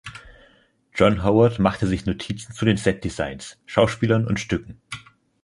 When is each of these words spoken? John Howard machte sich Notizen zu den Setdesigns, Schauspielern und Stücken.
John 0.95 1.21
Howard 1.23 1.59
machte 1.59 1.85
sich 1.85 2.07
Notizen 2.07 2.53
zu 2.55 2.65
den 2.65 2.77
Setdesigns, 2.77 3.61
Schauspielern 3.67 4.25
und 4.25 4.39
Stücken. 4.39 4.81